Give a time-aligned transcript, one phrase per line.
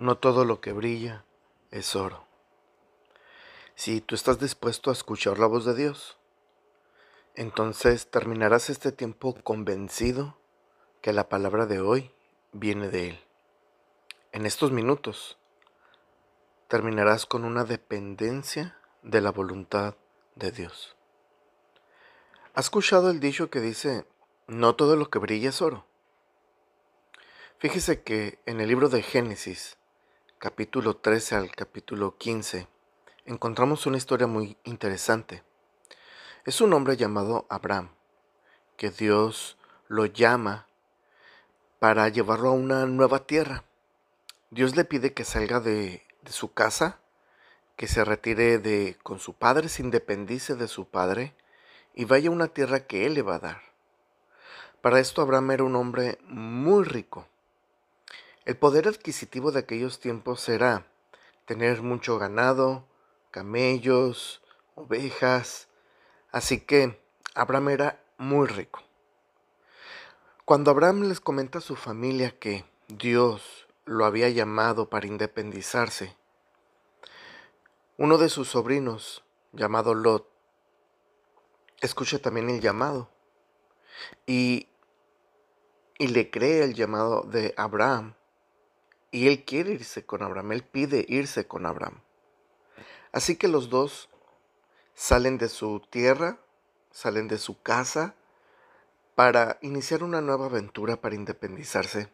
[0.00, 1.26] No todo lo que brilla
[1.70, 2.24] es oro.
[3.74, 6.16] Si tú estás dispuesto a escuchar la voz de Dios,
[7.34, 10.38] entonces terminarás este tiempo convencido
[11.02, 12.10] que la palabra de hoy
[12.52, 13.20] viene de Él.
[14.32, 15.36] En estos minutos
[16.66, 19.96] terminarás con una dependencia de la voluntad
[20.34, 20.96] de Dios.
[22.54, 24.06] ¿Has escuchado el dicho que dice,
[24.46, 25.84] no todo lo que brilla es oro?
[27.58, 29.76] Fíjese que en el libro de Génesis,
[30.40, 32.66] capítulo 13 al capítulo 15,
[33.26, 35.42] encontramos una historia muy interesante.
[36.46, 37.90] Es un hombre llamado Abraham,
[38.78, 40.66] que Dios lo llama
[41.78, 43.64] para llevarlo a una nueva tierra.
[44.48, 47.00] Dios le pide que salga de, su casa,
[47.76, 51.34] que se retire de, con su padre, se independice de su padre
[51.94, 53.62] y vaya a una tierra que él le va a dar.
[54.80, 57.28] Para esto Abraham era un hombre muy rico
[58.50, 60.84] el poder adquisitivo de aquellos tiempos era
[61.44, 62.84] tener mucho ganado,
[63.30, 64.42] camellos,
[64.74, 65.68] ovejas,
[66.32, 67.00] así que
[67.36, 68.82] Abraham era muy rico.
[70.44, 76.16] Cuando Abraham les comenta a su familia que Dios lo había llamado para independizarse,
[77.98, 80.28] uno de sus sobrinos, llamado Lot,
[81.80, 83.12] escucha también el llamado
[84.26, 84.66] y,
[85.98, 88.16] y le cree el llamado de Abraham
[89.10, 92.00] y él quiere irse con Abraham, él pide irse con Abraham.
[93.12, 94.08] Así que los dos
[94.94, 96.38] salen de su tierra,
[96.90, 98.14] salen de su casa
[99.14, 102.08] para iniciar una nueva aventura para independizarse.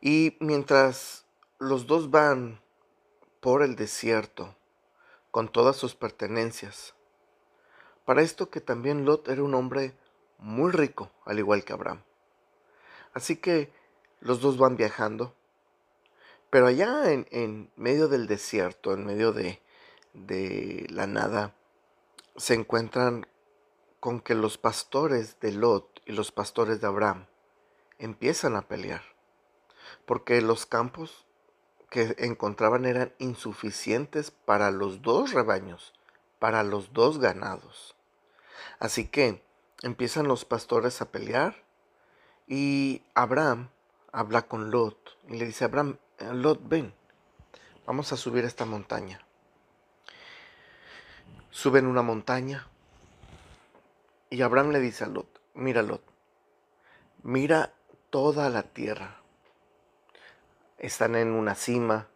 [0.00, 1.26] Y mientras
[1.58, 2.60] los dos van
[3.40, 4.56] por el desierto
[5.30, 6.94] con todas sus pertenencias,
[8.04, 9.94] para esto que también Lot era un hombre
[10.38, 12.02] muy rico, al igual que Abraham.
[13.12, 13.72] Así que
[14.20, 15.34] los dos van viajando
[16.50, 19.62] pero allá en, medio del desierto, en medio de,
[20.12, 21.54] de la nada,
[22.36, 23.26] se encuentran
[24.00, 27.26] con que los pastores de Lot y los pastores de Abraham
[27.98, 29.02] empiezan a pelear,
[30.06, 31.26] porque los campos
[31.90, 35.92] que encontraban eran insuficientes para los dos rebaños,
[36.38, 37.94] para los dos ganados.
[38.78, 39.42] Así que
[39.82, 41.62] empiezan los pastores a pelear
[42.46, 43.70] y Abraham
[44.12, 46.92] habla con Lot y le dice, Abraham, Lot, ven,
[47.86, 49.20] vamos a subir esta montaña.
[51.50, 52.68] Suben una montaña
[54.28, 56.02] y Abraham le dice a Lot, mira Lot,
[57.22, 57.72] mira
[58.10, 59.16] toda la tierra.
[60.76, 62.08] Están en una cima,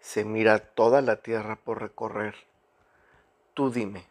[0.00, 2.34] se mira toda la tierra por recorrer.
[3.52, 4.06] Tú dime,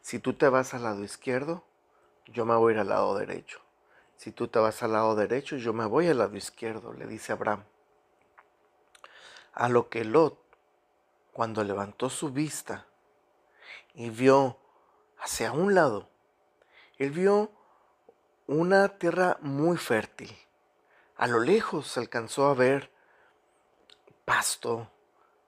[0.00, 1.64] si tú te vas al lado izquierdo,
[2.26, 3.60] yo me voy al lado derecho.
[4.16, 7.32] Si tú te vas al lado derecho, yo me voy al lado izquierdo, le dice
[7.32, 7.62] Abraham.
[9.52, 10.38] A lo que Lot,
[11.32, 12.86] cuando levantó su vista
[13.94, 14.58] y vio
[15.18, 16.08] hacia un lado,
[16.98, 17.50] él vio
[18.46, 20.36] una tierra muy fértil.
[21.16, 22.90] A lo lejos se alcanzó a ver
[24.24, 24.90] pasto,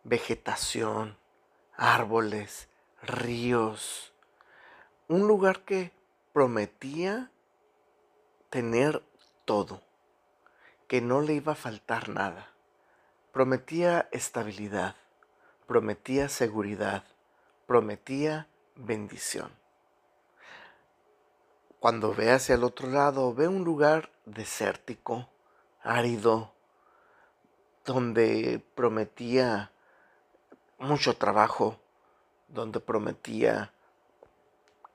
[0.04, 1.16] vegetación,
[1.76, 2.68] árboles,
[3.02, 4.12] ríos,
[5.08, 5.92] un lugar que
[6.32, 7.30] prometía
[8.50, 9.02] tener
[9.44, 9.82] todo,
[10.88, 12.52] que no le iba a faltar nada.
[13.32, 14.94] Prometía estabilidad,
[15.66, 17.04] prometía seguridad,
[17.66, 19.50] prometía bendición.
[21.80, 25.30] Cuando ve hacia el otro lado, ve un lugar desértico,
[25.82, 26.52] árido,
[27.86, 29.72] donde prometía
[30.78, 31.80] mucho trabajo,
[32.48, 33.72] donde prometía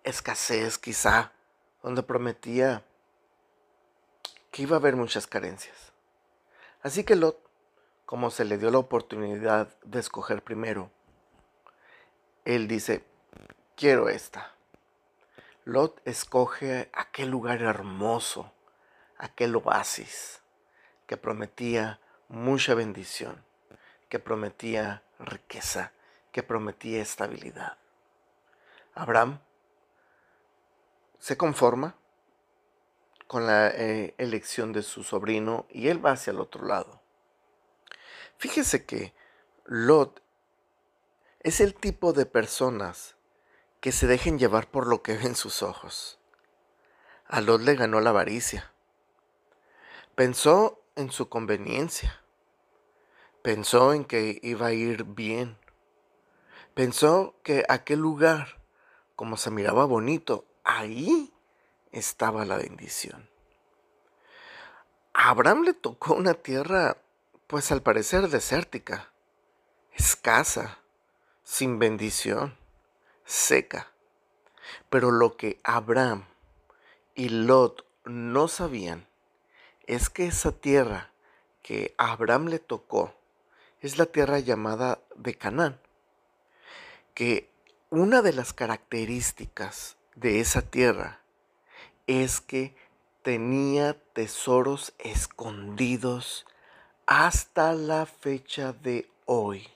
[0.04, 1.32] escasez quizá,
[1.82, 2.84] donde prometía
[4.52, 5.92] que iba a haber muchas carencias.
[6.84, 7.47] Así que Lot
[8.08, 10.90] como se le dio la oportunidad de escoger primero,
[12.46, 13.04] él dice,
[13.76, 14.56] quiero esta.
[15.66, 18.54] Lot escoge aquel lugar hermoso,
[19.18, 20.42] aquel oasis
[21.06, 22.00] que prometía
[22.30, 23.44] mucha bendición,
[24.08, 25.92] que prometía riqueza,
[26.32, 27.78] que prometía estabilidad.
[28.96, 29.40] Abraham
[31.20, 31.98] se conforma
[33.28, 36.97] con la eh, elección de su sobrino y él va hacia el otro lado.
[38.38, 39.14] Fíjese que
[39.66, 40.22] Lot
[41.40, 43.16] es el tipo de personas
[43.82, 46.20] que se dejen llevar por lo que ven sus ojos.
[47.28, 48.72] A Lot le ganó la avaricia.
[50.16, 52.22] Pensó en su conveniencia.
[53.42, 55.58] Pensó en que iba a ir bien.
[56.74, 58.62] Pensó que aquel lugar,
[59.16, 61.34] como se miraba bonito, ahí
[61.92, 63.30] estaba la bendición.
[65.14, 66.98] A Abraham le tocó una tierra
[67.48, 69.12] pues al parecer desértica,
[69.94, 70.80] escasa,
[71.44, 72.58] sin bendición,
[73.26, 73.92] seca.
[74.90, 76.26] Pero lo que Abraham
[77.16, 79.08] y Lot no sabían
[79.86, 81.12] es que esa tierra
[81.64, 83.14] que Abraham le tocó
[83.80, 85.80] es la tierra llamada de Canaán,
[87.14, 87.50] que
[87.90, 91.22] una de las características de esa tierra
[92.08, 92.76] es que
[93.22, 96.46] tenía tesoros escondidos
[97.08, 99.70] hasta la fecha de hoy.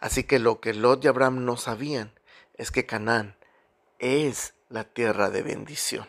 [0.00, 2.12] Así que lo que Lot y Abraham no sabían
[2.54, 3.36] es que Canaán
[3.98, 6.06] es la tierra de bendición.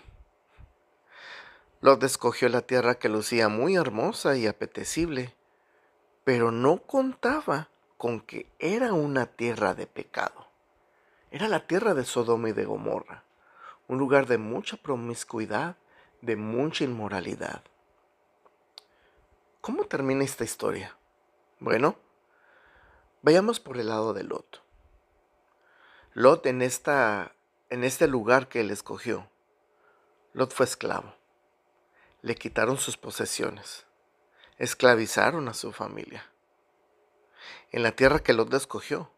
[1.81, 5.33] Lot escogió la tierra que lucía muy hermosa y apetecible,
[6.23, 10.47] pero no contaba con que era una tierra de pecado.
[11.31, 13.23] Era la tierra de Sodoma y de Gomorra,
[13.87, 15.77] un lugar de mucha promiscuidad,
[16.21, 17.63] de mucha inmoralidad.
[19.61, 20.97] ¿Cómo termina esta historia?
[21.59, 21.97] Bueno,
[23.21, 24.63] vayamos por el lado de Lot.
[26.13, 27.35] Lot en, esta,
[27.69, 29.29] en este lugar que él escogió,
[30.31, 31.13] Lot fue esclavo.
[32.21, 33.85] Le quitaron sus posesiones,
[34.57, 36.25] esclavizaron a su familia.
[37.71, 39.11] En la tierra que Lot escogió,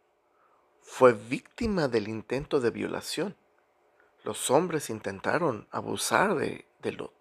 [0.82, 3.38] fue víctima del intento de violación.
[4.24, 7.21] Los hombres intentaron abusar de, de Lot.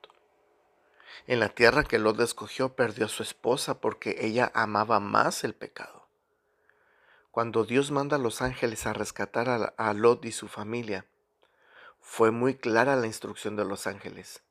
[1.26, 5.54] En la tierra que Lot escogió perdió a su esposa porque ella amaba más el
[5.54, 6.00] pecado.
[7.30, 11.06] Cuando Dios manda a los ángeles a rescatar a, Lot y su familia,
[12.00, 14.42] fue muy clara la instrucción de los ángeles.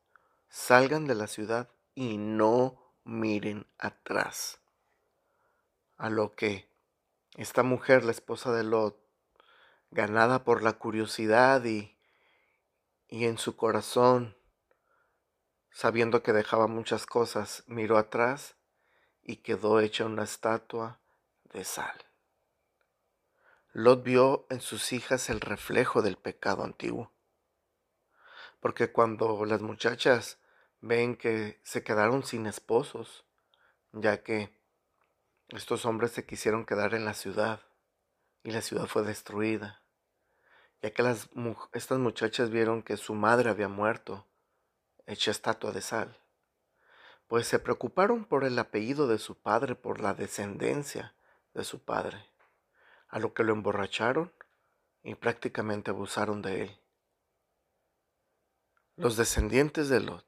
[0.48, 4.60] Salgan de la ciudad y no miren atrás.
[5.98, 6.70] A lo que
[7.36, 8.98] esta mujer, la esposa de Lot,
[9.90, 11.94] ganada por la curiosidad y,
[13.08, 14.34] y en su corazón,
[15.70, 18.56] sabiendo que dejaba muchas cosas, miró atrás
[19.22, 21.00] y quedó hecha una estatua
[21.52, 22.04] de sal.
[23.72, 27.12] Lot vio en sus hijas el reflejo del pecado antiguo.
[28.58, 30.38] Porque cuando las muchachas
[30.80, 33.24] ven que se quedaron sin esposos,
[33.92, 34.52] ya que
[35.50, 37.60] estos hombres se quisieron quedar en la ciudad
[38.42, 39.82] y la ciudad fue destruida,
[40.82, 41.02] ya que
[41.72, 44.26] estas muchachas vieron que su madre había muerto,
[45.10, 46.16] hecha estatua de sal,
[47.26, 51.14] pues se preocuparon por el apellido de su padre, por la descendencia
[51.52, 52.24] de su padre,
[53.08, 54.32] a lo que lo emborracharon
[55.02, 56.80] y prácticamente abusaron de él.
[58.96, 60.24] Los descendientes de Lot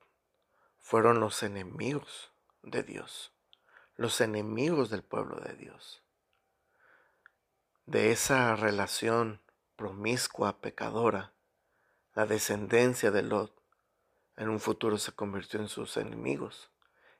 [0.78, 2.32] fueron los enemigos
[2.62, 3.32] de Dios,
[3.96, 6.02] los enemigos del pueblo de Dios.
[7.86, 9.40] De esa relación
[9.76, 11.32] promiscua, pecadora,
[12.14, 13.61] la descendencia de Lot,
[14.36, 16.70] en un futuro se convirtió en sus enemigos,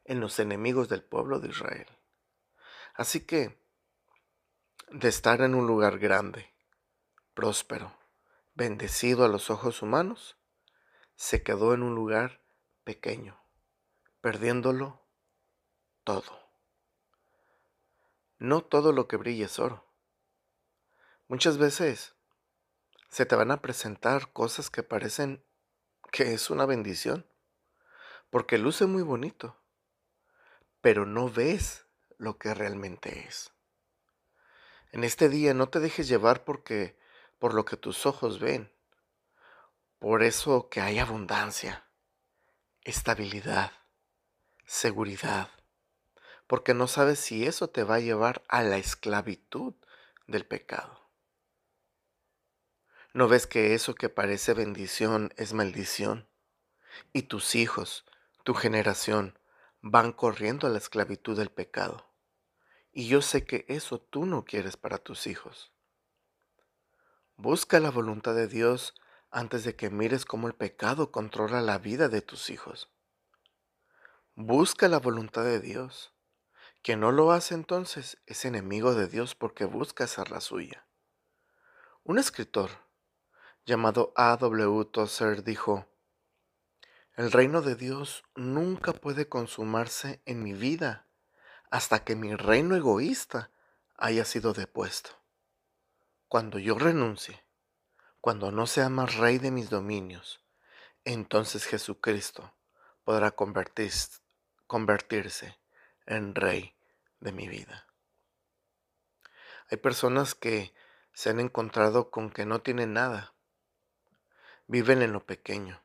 [0.05, 1.87] en los enemigos del pueblo de Israel.
[2.95, 3.61] Así que,
[4.91, 6.55] de estar en un lugar grande,
[7.35, 7.97] próspero,
[8.55, 10.37] bendecido a los ojos humanos,
[11.15, 12.43] se quedó en un lugar
[12.85, 13.41] pequeño,
[14.21, 15.07] perdiéndolo
[16.05, 16.43] todo.
[18.39, 19.87] No todo lo que brilla es oro.
[21.29, 22.15] Muchas veces
[23.09, 25.45] se te van a presentar cosas que parecen
[26.13, 27.27] que es una bendición,
[28.31, 29.57] porque luce muy bonito,
[30.83, 31.87] pero no ves
[32.19, 33.51] lo que realmente es.
[34.93, 36.99] En este día no te dejes llevar porque
[37.39, 38.71] por lo que tus ojos ven,
[39.99, 41.89] por eso que hay abundancia,
[42.83, 43.73] estabilidad,
[44.67, 45.49] seguridad,
[46.47, 49.75] porque no sabes si eso te va a llevar a la esclavitud
[50.27, 51.02] del pecado.
[53.15, 56.27] ¿No ves que eso que parece bendición es maldición?
[57.13, 58.07] Y tus hijos,
[58.43, 59.39] tu generación,
[59.83, 62.07] van corriendo a la esclavitud del pecado.
[62.91, 65.73] Y yo sé que eso tú no quieres para tus hijos.
[67.37, 68.95] Busca la voluntad de Dios
[69.31, 72.91] antes de que mires cómo el pecado controla la vida de tus hijos.
[74.35, 76.15] Busca la voluntad de Dios.
[76.83, 80.87] Quien no lo hace entonces es enemigo de Dios porque busca hacer la suya.
[82.05, 82.71] Un escritor
[83.65, 84.37] llamado A.
[84.37, 84.85] W.
[84.87, 85.87] Tozer dijo,
[87.15, 91.07] El reino de Dios nunca puede consumarse en mi vida
[91.71, 93.51] hasta que mi reino egoísta
[93.97, 95.11] haya sido depuesto.
[96.29, 97.45] Cuando yo renuncie,
[98.21, 100.41] cuando no sea más rey de mis dominios,
[101.05, 102.53] entonces Jesucristo
[103.05, 104.21] podrá convertirse,
[104.67, 105.59] convertirse
[106.07, 106.75] en rey
[107.21, 107.87] de mi vida.
[109.71, 110.75] Hay personas que
[111.13, 113.32] se han encontrado con que no tienen nada,
[114.73, 115.83] Viven en lo pequeño.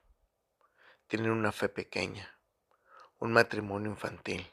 [1.07, 2.39] Tienen una fe pequeña,
[3.19, 4.49] un matrimonio infantil,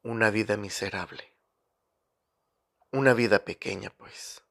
[0.00, 1.36] una vida miserable,
[2.90, 4.42] una vida pequeña pues,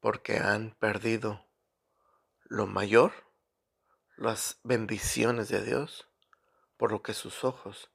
[0.00, 1.46] porque han perdido
[2.42, 3.12] lo mayor,
[4.16, 6.08] las bendiciones de Dios,
[6.76, 7.92] por lo que sus ojos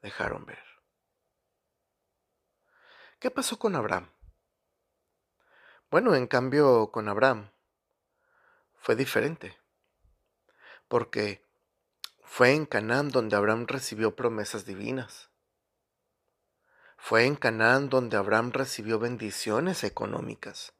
[0.00, 0.62] dejaron ver.
[3.18, 4.12] ¿Qué pasó con Abraham?
[5.90, 7.50] Bueno, en cambio con Abraham
[8.86, 9.58] fue diferente,
[10.86, 11.44] porque
[12.22, 15.28] fue en Canaán donde Abraham recibió promesas divinas.
[16.96, 20.72] Fue en Canaán donde Abraham recibió bendiciones económicas.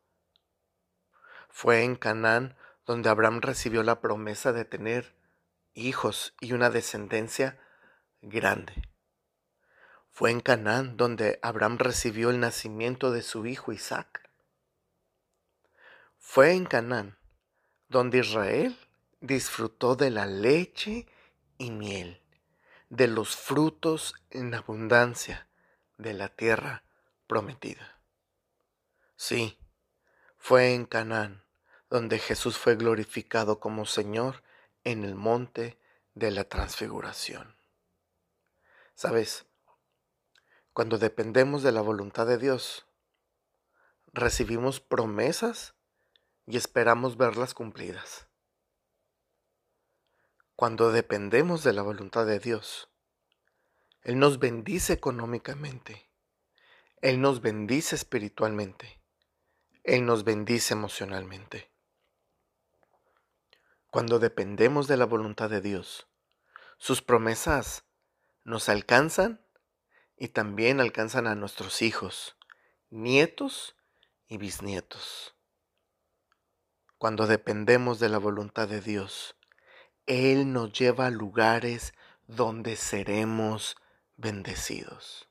[1.48, 5.16] Fue en Canaán donde Abraham recibió la promesa de tener
[5.75, 7.58] hijos y una descendencia
[8.22, 8.88] grande.
[10.12, 14.30] Fue en Canaán donde Abraham recibió el nacimiento de su hijo Isaac.
[16.18, 17.18] Fue en Canaán
[17.88, 18.78] donde Israel
[19.21, 21.07] disfrutó de la leche
[21.59, 22.21] y miel,
[22.90, 25.49] de los frutos en abundancia
[25.99, 26.85] de la tierra
[27.26, 28.00] prometida.
[29.16, 29.59] Sí,
[30.37, 31.47] fue en Canaán
[31.88, 34.43] donde Jesús fue glorificado como Señor
[34.85, 35.78] en el monte
[36.14, 37.57] de la transfiguración.
[38.95, 39.47] Sabes,
[40.73, 42.87] cuando dependemos de la voluntad de Dios,
[44.12, 45.75] recibimos promesas
[46.46, 48.28] y esperamos verlas cumplidas.
[50.54, 52.88] Cuando dependemos de la voluntad de Dios,
[54.02, 56.08] Él nos bendice económicamente,
[57.02, 59.02] Él nos bendice espiritualmente,
[59.84, 61.70] Él nos bendice emocionalmente.
[63.90, 66.06] Cuando dependemos de la voluntad de Dios,
[66.78, 67.84] sus promesas
[68.44, 69.44] nos alcanzan
[70.16, 72.36] y también alcanzan a nuestros hijos,
[72.90, 73.76] nietos
[74.28, 75.36] y bisnietos.
[76.98, 79.36] Cuando dependemos de la voluntad de Dios,
[80.06, 81.92] Él nos lleva a lugares
[82.26, 83.76] donde seremos
[84.16, 85.28] bendecidos.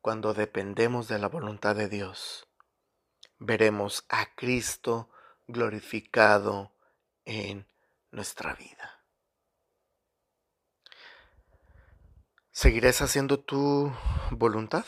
[0.00, 2.48] Cuando dependemos de la voluntad de Dios,
[3.38, 5.10] veremos a Cristo
[5.46, 6.72] glorificado
[7.26, 7.66] en
[8.10, 9.04] nuestra vida.
[12.50, 13.92] ¿Seguirás haciendo tu
[14.30, 14.86] voluntad?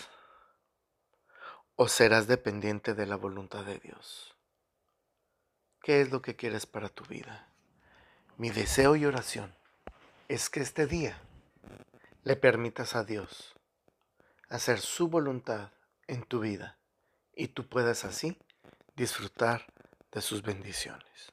[1.77, 4.35] ¿O serás dependiente de la voluntad de Dios?
[5.83, 7.49] ¿Qué es lo que quieres para tu vida?
[8.37, 9.55] Mi deseo y oración
[10.29, 11.19] es que este día
[12.23, 13.55] le permitas a Dios
[14.51, 15.71] hacer su voluntad
[16.07, 16.77] en tu vida
[17.35, 18.37] y tú puedas así
[18.95, 19.67] disfrutar
[20.13, 21.33] de sus bendiciones.